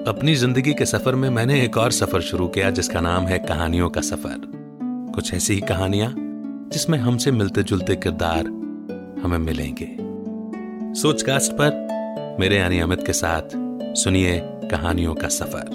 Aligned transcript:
अपनी 0.00 0.34
ज़िंदगी 0.34 0.72
के 0.74 0.86
सफ़र 0.86 1.14
में 1.14 1.28
मैंने 1.30 1.60
एक 1.62 1.76
और 1.76 1.92
सफ़र 1.92 2.20
शुरू 2.20 2.48
किया, 2.48 2.70
जिसका 2.70 3.00
नाम 3.00 3.24
है 3.24 3.38
कहानियों 3.38 3.90
का 3.90 4.00
सफ़र। 4.00 4.40
कुछ 5.14 5.34
ऐसी 5.34 5.54
ही 5.54 5.60
कहानियाँ, 5.60 6.14
जिसमें 6.72 6.98
हमसे 6.98 7.30
मिलते 7.30 7.62
जुलते 7.62 7.96
किरदार 7.96 8.46
हमें 9.22 9.38
मिलेंगे। 9.38 9.88
सोचकास्ट 11.00 11.52
पर 11.52 12.36
मेरे 12.40 12.56
यानी 12.56 12.80
अमित 12.80 13.06
के 13.06 13.12
साथ 13.12 13.42
सुनिए 13.96 14.40
कहानियों 14.70 15.14
का 15.14 15.28
सफ़र। 15.28 15.68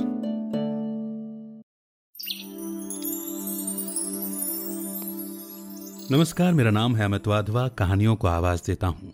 नमस्कार, 6.12 6.54
मेरा 6.54 6.72
नाम 6.72 6.96
है 6.96 7.06
अमित 7.06 7.28
वाधवा, 7.28 7.68
कहानियों 7.68 8.16
को 8.16 8.28
आवाज़ 8.28 8.62
देता 8.68 8.88
हूँ। 8.88 9.14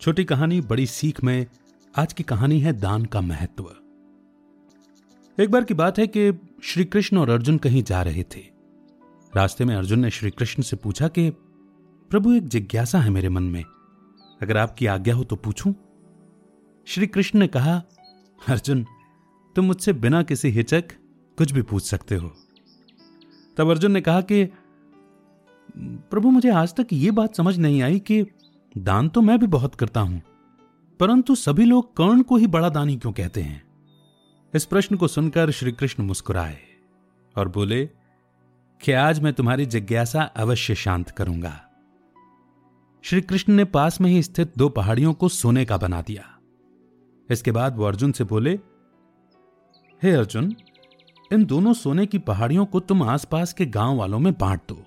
छोटी 0.00 0.24
कहानी 0.24 0.60
बड़ी 0.60 0.86
सीख 0.86 1.24
में 1.24 1.46
आज 1.94 2.12
की 2.12 2.22
कहानी 2.22 2.60
है 2.60 2.72
दान 2.72 3.04
का 3.04 3.20
महत्व। 3.20 3.83
एक 5.38 5.50
बार 5.50 5.64
की 5.64 5.74
बात 5.74 5.98
है 5.98 6.06
कि 6.06 6.32
श्री 6.62 6.84
कृष्ण 6.84 7.18
और 7.18 7.30
अर्जुन 7.30 7.56
कहीं 7.58 7.82
जा 7.82 8.02
रहे 8.02 8.22
थे। 8.22 8.40
रास्ते 9.36 9.64
में 9.64 9.74
अर्जुन 9.76 9.98
ने 9.98 10.10
श्री 10.10 10.30
कृष्ण 10.30 10.62
से 10.62 10.76
पूछा 10.76 11.08
कि, 11.08 11.30
प्रभु, 12.10 12.32
एक 12.32 12.48
जिज्ञासा 12.48 12.98
है 12.98 13.10
मेरे 13.10 13.28
मन 13.28 13.42
में। 13.42 13.64
अगर 14.42 14.56
आपकी 14.56 14.86
आज्ञा 14.86 15.14
हो 15.14 15.24
तो 15.24 15.36
पूछूँ? 15.36 15.74
श्री 16.86 17.06
कृष्ण 17.06 17.38
ने 17.38 17.46
कहा, 17.48 17.82
अर्जुन, 18.48 18.86
तुम 19.56 19.64
मुझसे 19.64 19.92
बिना 19.92 20.22
किसी 20.22 20.48
हिचक 20.48 20.92
कुछ 21.38 21.52
भी 21.52 21.62
पूछ 21.62 21.82
सकते 21.82 22.14
हो। 22.14 22.32
तब 23.56 23.70
अर्जुन 23.70 23.92
ने 23.92 24.00
कहा 24.00 24.20
कि, 24.20 24.44
प्रभु, 25.76 26.30
मुझे 26.30 26.50
आज 26.50 26.74
तक 26.74 26.86
यह 26.92 27.12
बात 27.12 27.36
समझ 27.36 27.58
नहीं 27.58 27.82
आई 27.82 27.98
कि 27.98 28.24
दान 28.78 29.08
तो 29.08 29.20
मैं 29.20 29.38
भी 29.38 29.46
बहुत 29.46 29.74
करता 29.74 30.00
हूँ, 30.00 30.22
परंतु 31.00 31.34
सभी 31.34 31.64
लोग 31.64 31.96
कर्ण 31.96 32.22
को 32.22 32.36
ही 32.36 32.46
बड़ा 32.46 32.68
दानी 32.68 32.96
क्यों 32.96 33.12
कहते 33.12 33.42
हैं? 33.42 33.63
इस 34.56 34.64
प्रश्न 34.64 34.96
को 34.96 35.08
सुनकर 35.08 35.50
श्री 35.50 35.72
कृष्ण 35.72 36.04
मुस्कुराए 36.04 36.58
और 37.36 37.48
बोले, 37.48 37.86
कि 38.84 38.92
आज 38.92 39.20
मैं 39.20 39.32
तुम्हारी 39.32 39.66
जिज्ञासा 39.66 40.22
अवश्य 40.22 40.74
शांत 40.74 41.10
करूँगा। 41.10 41.70
श्री 43.02 43.20
कृष्ण 43.20 43.52
ने 43.52 43.64
पास 43.64 44.00
में 44.00 44.10
ही 44.10 44.22
स्थित 44.22 44.52
दो 44.58 44.68
पहाड़ियों 44.68 45.12
को 45.12 45.28
सोने 45.28 45.64
का 45.64 45.76
बना 45.76 46.02
दिया। 46.02 46.38
इसके 47.30 47.52
बाद 47.52 47.76
वो 47.76 47.84
अर्जुन 47.84 48.12
से 48.12 48.24
बोले, 48.24 48.50
हे 50.02 50.10
hey 50.10 50.18
अर्जुन, 50.18 50.56
इन 51.32 51.44
दोनों 51.44 51.72
सोने 51.72 52.06
की 52.06 52.18
पहाड़ियों 52.18 52.66
को 52.66 52.80
तुम 52.80 53.02
आसपास 53.02 53.52
के 53.52 53.66
गाँव 53.66 53.96
वालों 53.96 54.18
में 54.18 54.32
बांट 54.32 54.60
दो। 54.68 54.82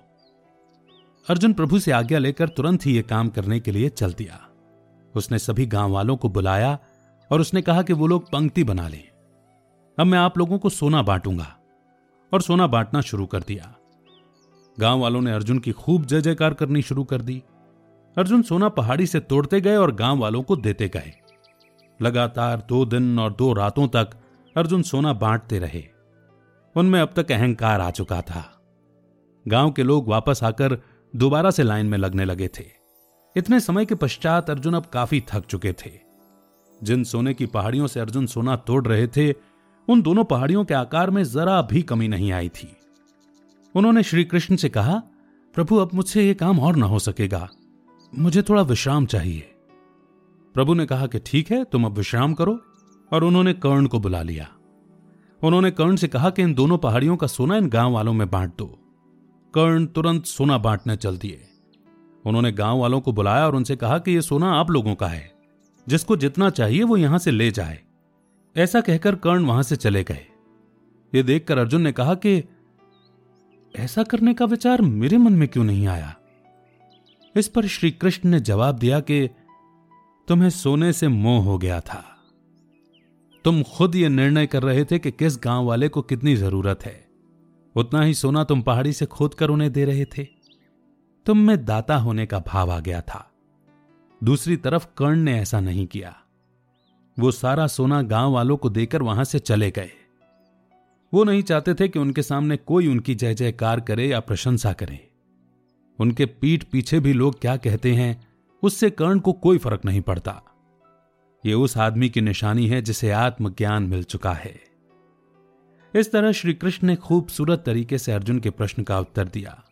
अर्जुन 1.30 1.52
प्रभु 1.52 1.78
से 1.78 1.90
आज्ञा 1.90 2.18
लेकर 2.18 2.48
तुरंत 2.48 2.86
ही 2.86 2.96
यह 2.96 3.02
काम 3.02 3.28
करने 3.28 3.60
के 3.60 3.70
लिए 3.70 3.88
चल 3.88 4.12
दिया। 4.12 4.48
उसने 5.14 5.38
सभी 5.38 5.66
गाँव 5.66 5.92
वालों 5.92 6.16
को 6.16 6.28
बुलाया 6.28 6.78
और 7.30 7.40
उसने 7.40 7.62
कहा 7.62 7.82
कि 7.82 7.92
वो 7.92 8.06
लोग 8.06 8.30
पंक्ति 8.30 8.64
बना 8.64 8.88
लें। 8.88 9.07
अब 10.00 10.06
मैं 10.06 10.18
आप 10.18 10.38
लोगों 10.38 10.58
को 10.58 10.68
सोना 10.68 11.02
बांटूँगा। 11.02 11.56
और 12.32 12.42
सोना 12.42 12.66
बांटना 12.66 13.00
शुरू 13.00 13.26
कर 13.26 13.40
दिया। 13.40 13.74
गाँव 14.80 15.00
वालों 15.00 15.20
ने 15.20 15.32
अर्जुन 15.32 15.58
की 15.58 15.72
खूब 15.72 16.04
जय 16.04 16.20
जयकार 16.20 16.54
करनी 16.54 16.82
शुरू 16.82 17.04
कर 17.04 17.22
दी। 17.22 17.42
अर्जुन 18.18 18.42
सोना 18.42 18.68
पहाड़ी 18.68 19.06
से 19.06 19.20
तोड़ते 19.20 19.60
गए 19.60 19.76
और 19.76 19.94
गाँव 19.94 20.18
वालों 20.18 20.42
को 20.42 20.56
देते 20.56 20.88
गए। 20.88 21.12
लगातार 22.02 22.66
दो 22.68 22.84
दिन 22.84 23.18
और 23.18 23.32
दो 23.32 23.52
रातों 23.52 23.88
तक 23.88 24.10
अर्जुन 24.56 24.82
सोना 24.82 25.12
बांटते 25.12 25.58
रहे। 25.58 25.84
उनमें 26.76 27.00
अब 27.00 27.12
तक 27.16 27.32
अहंकार 27.32 27.80
आ 27.80 27.90
चुका 27.90 28.22
था। 28.22 28.62
गाँव 29.48 29.70
के 29.70 29.82
लोग 29.82 30.08
वापस 30.08 30.44
आकर 30.44 30.78
दोबारा 31.16 31.50
से 31.50 31.62
लाइन 31.62 31.86
में 31.86 31.98
लगने 31.98 32.24
लगे 32.24 32.48
थे। 32.48 32.64
इतने 33.36 33.60
समय 33.60 33.86
के 33.86 33.94
पश्चात 33.94 34.50
अर्जुन 34.50 34.74
अब 34.74 34.86
काफ़ी 34.86 35.24
थक 35.32 35.46
चुके 35.46 35.72
थे। 35.72 36.08
जिन 36.82 37.04
सोने 37.04 37.34
की 37.34 37.46
पहाड़ियों 37.46 37.86
से 37.86 38.00
अर्जुन 38.00 38.26
सोना 38.26 38.56
तोड़ 38.56 38.86
रहे 38.86 39.06
थे 39.06 39.47
उन 39.88 40.02
दोनों 40.02 40.24
पहाड़ियों 40.24 40.64
के 40.64 40.74
आकार 40.74 41.10
में 41.10 41.24
जरा 41.24 41.62
भी 41.62 41.82
कमी 41.82 42.08
नहीं 42.08 42.32
आई 42.32 42.48
थी। 42.48 42.76
उन्होंने 43.74 44.02
श्री 44.02 44.24
कृष्ण 44.24 44.56
से 44.56 44.68
कहा, 44.68 45.02
प्रभु, 45.54 45.76
अब 45.76 45.90
मुझसे 45.94 46.26
यह 46.26 46.34
काम 46.34 46.60
और 46.60 46.76
ना 46.76 46.86
हो 46.86 46.98
सकेगा। 46.98 47.48
मुझे 48.18 48.42
थोड़ा 48.42 48.62
विश्राम 48.62 49.06
चाहिए। 49.06 49.54
प्रभु 50.54 50.74
ने 50.74 50.86
कहा 50.86 51.06
कि 51.06 51.18
ठीक 51.18 51.50
है, 51.50 51.64
तुम 51.64 51.84
अब 51.84 51.92
विश्राम 51.92 52.34
करो, 52.34 52.60
और 53.12 53.24
उन्होंने 53.24 53.52
कर्ण 53.52 53.86
को 53.86 53.98
बुला 54.00 54.22
लिया। 54.22 54.48
उन्होंने 55.44 55.70
कर्ण 55.70 55.96
से 55.96 56.08
कहा 56.08 56.30
कि 56.30 56.42
इन 56.42 56.54
दोनों 56.54 56.78
पहाड़ियों 56.78 57.16
का 57.16 57.26
सोना 57.26 57.56
इन 57.56 57.68
गाँव 57.68 57.92
वालों 57.92 58.12
में 58.12 58.30
बांट 58.30 58.52
दो। 58.58 58.66
कर्ण 59.54 59.86
तुरंत 59.86 60.26
सोना 60.26 60.58
बांटने 60.58 60.96
चल 60.96 61.18
दिए। 61.18 61.48
उन्होंने 62.26 62.52
गाँव 62.52 62.78
वालों 62.78 63.00
को 63.00 63.12
बुलाया 63.12 63.46
और 63.46 63.56
उनसे 63.56 63.76
कहा 63.76 63.98
कि 63.98 64.10
यह 64.10 64.20
सोना 64.20 64.52
आप 64.52 64.70
लोगों 64.70 64.94
का 64.94 65.06
है। 65.06 65.32
जिसको 65.88 66.16
जितना 66.16 66.50
चाहिए 66.50 66.82
वो 66.82 66.96
यहाँ 66.96 67.18
से 67.18 67.30
ले 67.30 67.50
जाए। 67.50 67.82
ऐसा 68.56 68.80
कहकर 68.80 69.14
कर्ण 69.14 69.44
वहाँ 69.44 69.62
से 69.62 69.76
चले 69.76 70.04
गए। 70.04 70.26
यह 71.14 71.22
देखकर 71.22 71.58
अर्जुन 71.58 71.82
ने 71.82 71.92
कहा 71.92 72.14
कि 72.14 72.44
ऐसा 73.76 74.02
करने 74.02 74.34
का 74.34 74.44
विचार 74.44 74.82
मेरे 74.82 75.18
मन 75.18 75.32
में 75.32 75.48
क्यों 75.48 75.64
नहीं 75.64 75.86
आया? 75.86 76.16
इस 77.36 77.48
पर 77.48 77.66
श्री 77.66 77.90
कृष्ण 77.90 78.28
ने 78.28 78.40
जवाब 78.40 78.78
दिया 78.78 79.00
कि 79.00 79.30
तुम्हें 80.28 80.50
सोने 80.50 80.92
से 80.92 81.08
मोह 81.08 81.44
हो 81.44 81.58
गया 81.58 81.80
था। 81.80 82.16
तुम 83.44 83.62
खुद 83.62 83.94
यह 83.94 84.08
निर्णय 84.08 84.46
कर 84.46 84.62
रहे 84.62 84.84
थे 84.84 84.98
कि 84.98 85.10
किस 85.10 85.38
गाँव 85.44 85.64
वाले 85.64 85.88
को 85.88 86.02
कितनी 86.02 86.36
ज़रूरत 86.36 86.82
है। 86.82 87.08
उतना 87.76 88.02
ही 88.02 88.14
सोना 88.14 88.44
तुम 88.44 88.62
पहाड़ी 88.62 88.92
से 88.92 89.06
खोद 89.06 89.34
कर 89.34 89.50
उन्हें 89.50 89.72
दे 89.72 89.84
रहे 89.84 90.04
थे। 90.04 90.26
तुम 91.26 91.38
में 91.38 91.64
दाता 91.64 91.96
होने 91.96 92.26
का 92.26 92.38
भाव 92.38 92.70
आ 92.72 92.80
गया 92.80 93.00
था। 93.00 93.30
दूसरी 94.24 94.56
तरफ़ 94.56 94.86
कर्ण 94.96 95.18
ने 95.18 95.40
ऐसा 95.40 95.60
नहीं 95.60 95.86
किया। 95.86 96.22
वो 97.18 97.30
सारा 97.30 97.66
सोना 97.66 98.02
गाँव 98.02 98.32
वालों 98.32 98.56
को 98.56 98.70
देकर 98.70 99.02
वहाँ 99.02 99.24
से 99.24 99.38
चले 99.38 99.70
गए। 99.70 99.90
वो 101.14 101.24
नहीं 101.24 101.42
चाहते 101.42 101.74
थे 101.74 101.88
कि 101.88 101.98
उनके 101.98 102.22
सामने 102.22 102.56
कोई 102.56 102.86
उनकी 102.86 103.14
जय 103.14 103.34
जयकार 103.34 103.80
करे 103.80 104.08
या 104.08 104.20
प्रशंसा 104.20 104.72
करे। 104.72 105.10
उनके 106.00 106.26
पीठ 106.26 106.64
पीछे 106.64 107.00
भी 107.00 107.12
लोग 107.12 107.40
क्या 107.40 107.56
कहते 107.56 107.94
हैं, 107.94 108.28
उससे 108.62 108.90
कर्ण 108.90 109.18
को 109.18 109.32
कोई 109.32 109.58
फ़र्क 109.58 109.84
नहीं 109.84 110.00
पड़ता। 110.00 110.42
ये 111.46 111.54
उस 111.54 111.78
आदमी 111.78 112.08
की 112.08 112.20
निशानी 112.20 112.66
है 112.66 112.82
जिसे 112.82 113.10
आत्मज्ञान 113.10 113.82
मिल 113.82 114.02
चुका 114.02 114.32
है। 114.32 114.60
इस 115.94 116.12
तरह 116.12 116.32
श्री 116.32 116.54
कृष्ण 116.54 116.86
ने 116.86 116.96
खूबसूरत 116.96 117.62
तरीके 117.66 117.98
से 117.98 118.12
अर्जुन 118.12 118.38
के 118.38 118.50
प्रश्न 118.50 118.82
का 118.82 119.00
उत्तर 119.00 119.28
दिया। 119.28 119.64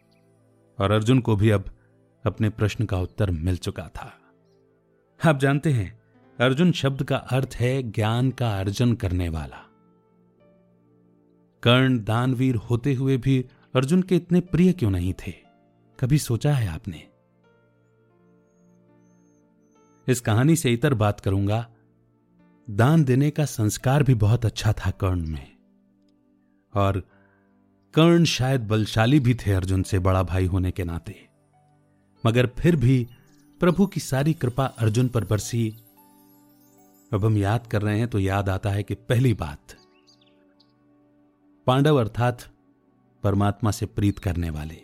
और 0.80 0.90
अर्जुन 0.90 1.20
को 1.20 1.36
भी 1.36 1.50
अब 1.50 1.64
अपने 2.26 2.50
प्रश्न 2.50 2.84
का 2.84 2.98
उत्तर 2.98 3.30
मिल 3.30 3.56
चुका 3.56 3.90
था। 3.94 4.18
आप 5.24 5.38
जानते 5.38 5.72
हैं 5.72 6.05
अर्जुन 6.40 6.72
शब्द 6.72 7.02
का 7.02 7.16
अर्थ 7.16 7.50
है 7.54 7.82
ज्ञान 7.82 8.30
का 8.30 8.58
अर्जन 8.58 8.94
करने 8.94 9.28
वाला। 9.28 9.56
कर्ण 11.62 12.04
दानवीर 12.04 12.54
होते 12.54 12.94
हुए 12.94 13.16
भी 13.16 13.44
अर्जुन 13.74 14.02
के 14.02 14.16
इतने 14.16 14.40
प्रिय 14.40 14.72
क्यों 14.72 14.90
नहीं 14.90 15.12
थे? 15.12 15.32
कभी 16.00 16.18
सोचा 16.18 16.54
है 16.54 16.68
आपने? 16.68 17.08
इस 20.08 20.20
कहानी 20.20 20.56
से 20.56 20.72
इतर 20.72 20.94
बात 20.94 21.20
करूँगा। 21.20 21.70
दान 22.70 23.04
देने 23.04 23.30
का 23.30 23.44
संस्कार 23.44 24.02
भी 24.02 24.14
बहुत 24.14 24.46
अच्छा 24.46 24.72
था 24.72 24.90
कर्ण 24.90 25.26
में। 25.26 25.56
और 26.74 27.00
कर्ण 27.94 28.24
शायद 28.24 28.60
बलशाली 28.60 29.20
भी 29.20 29.34
थे 29.34 29.52
अर्जुन 29.52 29.82
से 29.82 29.98
बड़ा 29.98 30.22
भाई 30.22 30.46
होने 30.46 30.70
के 30.70 30.84
नाते। 30.84 31.28
मगर 32.26 32.46
फिर 32.46 32.76
भी 32.76 33.06
प्रभु 33.60 33.86
की 33.86 34.00
सारी 34.00 34.34
कृपा 34.34 34.64
अर्जुन 34.64 35.08
पर 35.08 35.24
बरसी। 35.24 35.76
अब 37.12 37.24
हम 37.24 37.36
याद 37.36 37.66
कर 37.66 37.82
रहे 37.82 37.98
हैं 37.98 38.08
तो 38.08 38.18
याद 38.18 38.48
आता 38.48 38.70
है 38.70 38.82
कि 38.82 38.94
पहली 38.94 39.34
बात, 39.34 39.76
पांडव 41.66 41.96
अर्थात 41.96 42.42
परमात्मा 43.22 43.70
से 43.70 43.86
प्रीत 43.86 44.18
करने 44.18 44.50
वाले। 44.50 44.80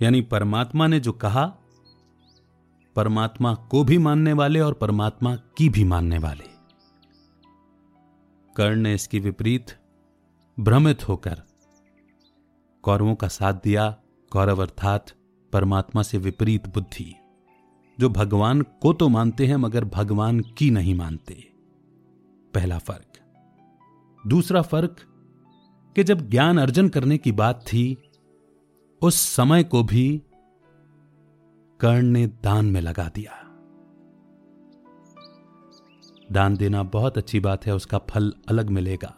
यानी 0.00 0.20
परमात्मा 0.22 0.86
ने 0.86 1.00
जो 1.00 1.12
कहा, 1.12 1.44
परमात्मा 2.96 3.54
को 3.54 3.84
भी 3.84 3.98
मानने 3.98 4.32
वाले 4.32 4.60
और 4.60 4.72
परमात्मा 4.72 5.34
की 5.36 5.68
भी 5.68 5.84
मानने 5.84 6.18
वाले। 6.18 6.48
कर्ण 8.56 8.80
ने 8.80 8.94
इसकी 8.94 9.18
विपरीत 9.20 9.76
भ्रमित 10.58 11.08
होकर 11.08 11.42
कौरवों 12.84 13.14
का 13.14 13.28
साथ 13.28 13.54
दिया। 13.54 13.90
कौरव 14.32 14.62
अर्थात 14.62 15.12
परमात्मा 15.52 16.02
से 16.02 16.18
विपरीत 16.18 16.66
बुद्धि। 16.66 17.14
जो 18.00 18.08
भगवान 18.08 18.62
को 18.62 18.92
तो 18.92 19.08
मानते 19.08 19.46
हैं, 19.46 19.56
मगर 19.56 19.84
भगवान 19.84 20.40
की 20.40 20.70
नहीं 20.70 20.94
मानते। 20.94 21.52
पहला 22.54 22.78
फ़र्क। 22.78 23.18
दूसरा 24.26 24.62
फ़र्क, 24.62 24.96
कि 25.96 26.04
जब 26.04 26.30
ज्ञान 26.30 26.58
अर्जन 26.58 26.88
करने 26.88 27.18
की 27.18 27.32
बात 27.32 27.64
थी, 27.66 28.10
उस 29.02 29.14
समय 29.14 29.64
को 29.64 29.82
भी 29.82 30.22
कर्ण 31.80 32.06
ने 32.06 32.26
दान 32.26 32.66
में 32.66 32.80
लगा 32.80 33.10
दिया। 33.14 33.32
दान 36.32 36.56
देना 36.56 36.82
बहुत 36.82 37.18
अच्छी 37.18 37.40
बात 37.40 37.66
है, 37.66 37.74
उसका 37.74 37.98
फल 37.98 38.34
अलग 38.48 38.70
मिलेगा। 38.70 39.14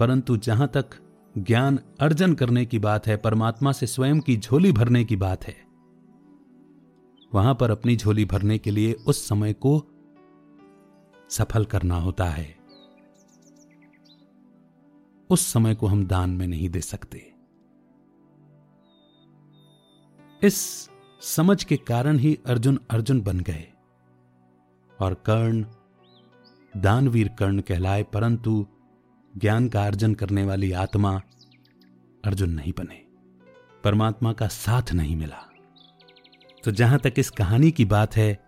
परंतु 0.00 0.36
जहाँ 0.36 0.68
तक 0.68 0.90
ज्ञान 1.38 1.78
अर्जन 2.00 2.34
करने 2.34 2.66
की 2.66 2.78
बात 2.78 3.06
है, 3.06 3.16
परमात्मा 3.16 3.72
से 3.72 3.86
स्वयं 3.86 4.20
की 4.20 4.36
झोली 4.36 4.72
भरने 4.72 5.04
की 5.04 5.16
बात 5.16 5.44
है 5.44 5.69
वहाँ 7.34 7.54
पर 7.54 7.70
अपनी 7.70 7.96
झोली 7.96 8.24
भरने 8.24 8.58
के 8.58 8.70
लिए 8.70 8.92
उस 8.92 9.28
समय 9.28 9.52
को 9.52 9.86
सफल 11.30 11.64
करना 11.64 11.94
होता 11.94 12.24
है। 12.24 12.56
उस 15.30 15.52
समय 15.52 15.74
को 15.74 15.86
हम 15.86 16.06
दान 16.06 16.30
में 16.30 16.46
नहीं 16.46 16.68
दे 16.68 16.80
सकते। 16.80 17.34
इस 20.42 20.88
समझ 21.20 21.64
के 21.64 21.76
कारण 21.76 22.18
ही 22.18 22.38
अर्जुन 22.46 22.80
अर्जुन 22.90 23.20
बन 23.20 23.40
गए 23.40 23.72
और 25.00 25.14
कर्ण, 25.14 25.66
दानवीर 26.76 27.28
कर्ण 27.28 27.60
कहलाए, 27.60 28.02
परंतु 28.02 28.66
ज्ञान 29.36 29.68
का 29.68 29.86
अर्जन 29.86 30.14
करने 30.14 30.44
वाली 30.44 30.72
आत्मा 30.72 31.22
अर्जुन 32.24 32.50
नहीं 32.50 32.72
बने। 32.78 33.06
परमात्मा 33.84 34.32
का 34.32 34.48
साथ 34.48 34.92
नहीं 34.92 35.16
मिला। 35.16 35.49
तो 36.64 36.70
जहाँ 36.70 36.98
तक 36.98 37.14
इस 37.18 37.30
कहानी 37.30 37.70
की 37.70 37.84
बात 37.84 38.16
है, 38.16 38.38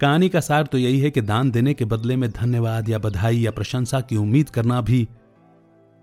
कहानी 0.00 0.28
का 0.28 0.40
सार 0.40 0.66
तो 0.66 0.78
यही 0.78 1.00
है 1.00 1.10
कि 1.10 1.20
दान 1.20 1.50
देने 1.50 1.74
के 1.74 1.84
बदले 1.84 2.16
में 2.16 2.30
धन्यवाद 2.30 2.88
या 2.88 2.98
बधाई 2.98 3.36
या 3.36 3.50
प्रशंसा 3.50 4.00
की 4.00 4.16
उम्मीद 4.16 4.50
करना 4.50 4.80
भी 4.80 5.08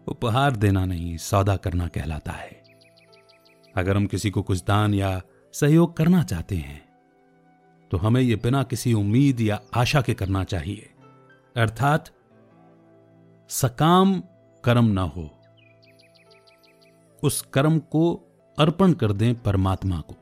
उपहार 0.07 0.55
देना 0.55 0.85
नहीं, 0.85 1.17
सौदा 1.17 1.55
करना 1.55 1.87
कहलाता 1.87 2.31
है। 2.31 2.63
अगर 3.77 3.97
हम 3.97 4.05
किसी 4.05 4.29
को 4.29 4.41
कुछ 4.41 4.63
दान 4.63 4.93
या 4.93 5.21
सहयोग 5.53 5.97
करना 5.97 6.23
चाहते 6.23 6.55
हैं 6.55 6.91
तो 7.91 7.97
हमें 7.97 8.21
यह 8.21 8.35
बिना 8.35 8.63
किसी 8.63 8.93
उम्मीद 8.93 9.41
या 9.41 9.61
आशा 9.73 10.01
के 10.01 10.13
करना 10.13 10.43
चाहिए। 10.43 10.89
अर्थात, 11.57 12.09
सकाम 13.49 14.23
कर्म 14.63 14.85
ना 14.85 15.01
हो, 15.01 15.39
उस 17.23 17.41
कर्म 17.41 17.79
को 17.79 18.13
अर्पण 18.59 18.93
कर 18.93 19.11
दें 19.11 19.35
परमात्मा 19.35 19.99
को। 19.99 20.20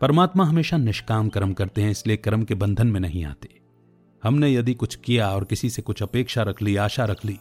परमात्मा 0.00 0.44
हमेशा 0.44 0.76
निष्काम 0.76 1.28
कर्म 1.28 1.52
करते 1.52 1.82
हैं, 1.82 1.90
इसलिए 1.90 2.16
कर्म 2.16 2.42
के 2.44 2.54
बंधन 2.54 2.86
में 2.86 3.00
नहीं 3.00 3.24
आते। 3.24 3.60
हमने 4.22 4.52
यदि 4.52 4.74
कुछ 4.74 4.94
किया 4.94 5.28
और 5.30 5.44
किसी 5.44 5.70
से 5.70 5.82
कुछ 5.82 6.02
अपेक्षा 6.02 6.42
रख 6.42 6.62
ली, 6.62 6.76
आशा 6.76 7.04
रख 7.04 7.24
ली 7.24 7.38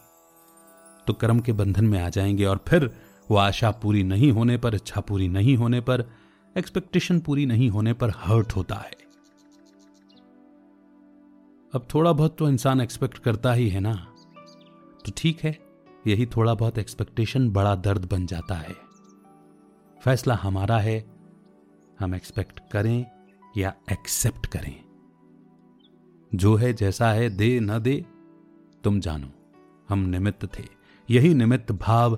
तो 1.08 1.14
कर्म 1.14 1.40
के 1.40 1.52
बंधन 1.52 1.86
में 1.86 2.00
आ 2.00 2.10
जाएँगे 2.10 2.46
और 2.46 2.60
फिर 2.68 2.90
वो 3.32 3.38
आशा 3.38 3.72
पूरी 3.72 4.04
नहीं 4.04 4.32
होने 4.32 4.58
पर, 4.58 4.76
इच्छा 4.76 5.02
पूरी 5.02 5.28
नहीं 5.28 5.56
होने 5.58 5.82
पर 5.82 6.04
एक्सपेक्टेशन 6.58 7.20
पूरी 7.20 7.46
नहीं 7.46 7.70
होने 7.70 7.94
पर 7.94 8.12
हर्ट 8.18 8.56
होता 8.56 8.76
है। 8.76 8.92
अब 11.74 11.88
थोड़ा 11.94 12.12
बहुत 12.12 12.38
तो 12.38 12.50
इंसान 12.50 12.82
एक्सपेक्ट 12.82 13.18
करता 13.18 13.54
ही 13.54 13.68
है 13.70 13.80
ना? 13.80 13.94
तो 15.06 15.12
ठीक 15.18 15.44
है, 15.44 15.58
यही 16.08 16.26
थोड़ा 16.26 16.54
बहुत 16.54 16.78
एक्सपेक्टेशन 16.78 17.50
बड़ा 17.50 17.76
दर्द 17.76 18.08
बन 18.12 18.26
जाता 18.26 18.56
है। 18.56 18.76
फैसला 20.02 20.36
हमारा 20.36 20.78
है 20.78 21.15
हम 22.00 22.16
एक्सपेक्ट 22.16 22.72
करें 22.72 23.06
या 23.58 23.76
एक्सेप्ट 23.92 24.46
करें। 24.46 24.86
जो 26.36 26.56
है 26.56 26.74
जैसा 26.74 27.12
है, 27.12 27.30
दे 27.30 27.60
न 27.60 27.80
दे, 27.80 28.06
तुम 28.84 29.00
जानो, 29.00 29.30
हम 29.90 30.00
निमित्त 30.00 30.60
थे। 30.60 30.64
यही 31.10 31.34
निमित्त 31.34 31.72
भाव 31.72 32.16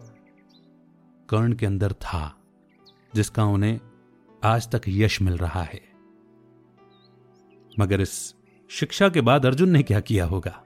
कर्ण 1.29 1.53
के 1.53 1.65
अंदर 1.65 1.94
था, 1.94 2.41
जिसका 3.15 3.45
उन्हें 3.45 3.79
आज 4.44 4.71
तक 4.71 4.81
यश 4.88 5.21
मिल 5.21 5.38
रहा 5.38 5.63
है। 5.63 5.81
मगर 7.80 8.01
इस 8.01 8.35
शिक्षा 8.69 9.09
के 9.09 9.21
बाद 9.21 9.45
अर्जुन 9.45 9.69
ने 9.69 9.83
क्या 9.83 10.00
किया 10.00 10.25
होगा? 10.25 10.63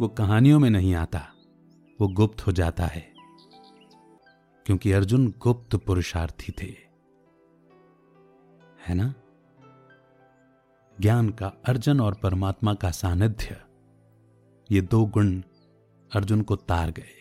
वो 0.00 0.08
कहानियों 0.08 0.58
में 0.58 0.70
नहीं 0.70 0.94
आता, 0.94 1.32
वो 2.00 2.08
गुप्त 2.08 2.46
हो 2.46 2.52
जाता 2.52 2.86
है। 2.86 3.11
क्योंकि 4.66 4.92
अर्जुन 4.92 5.26
गुप्त 5.38 5.76
पुरुषार्थी 5.76 6.52
थे। 6.52 6.74
है 8.86 8.94
ना? 8.94 9.12
ज्ञान 10.96 11.28
का 11.30 11.46
अर्जन 11.64 12.00
और 12.00 12.14
परमात्मा 12.14 12.74
का 12.74 12.90
सानिध्य, 12.90 13.56
ये 14.70 14.80
दो 14.80 15.04
गुण 15.06 15.40
अर्जुन 16.10 16.42
को 16.42 16.56
तार 16.56 16.90
गए। 16.90 17.18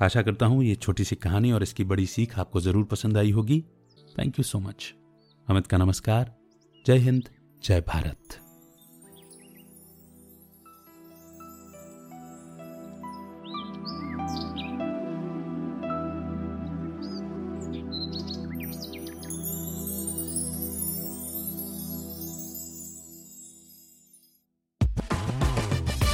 आशा 0.00 0.22
करता 0.22 0.46
हूँ 0.46 0.62
ये 0.64 0.74
छोटी 0.74 1.04
सी 1.04 1.16
कहानी 1.16 1.52
और 1.52 1.62
इसकी 1.62 1.84
बड़ी 1.84 2.06
सीख 2.06 2.38
आपको 2.38 2.60
ज़रूर 2.60 2.84
पसंद 2.84 3.18
आई 3.18 3.30
होगी। 3.30 3.60
Thank 4.18 4.38
you 4.38 4.42
so 4.42 4.58
much 4.58 4.94
Amit 5.46 5.66
का 5.66 5.78
नमस्कार। 5.78 6.34
जय 6.86 6.98
हिंद, 6.98 7.28
जय 7.64 7.80
भारत। 7.80 8.41